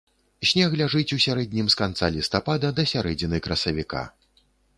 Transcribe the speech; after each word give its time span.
Снег 0.51 0.71
ляжыць 0.79 1.13
у 1.17 1.19
сярэднім 1.25 1.69
з 1.73 1.79
канца 1.81 2.09
лістапада 2.17 2.73
да 2.81 2.87
сярэдзіны 2.93 3.37
красавіка. 3.51 4.03